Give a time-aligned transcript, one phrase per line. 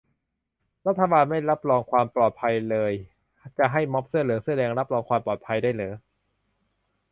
[0.87, 2.91] รัฐบาลยังไม่รับรองความปลอดภัยเลย
[3.57, 5.93] จะให้ม็อบเสื้อเหลืองเสื้อแดงรับรองความปลอดภัยได้เหรอ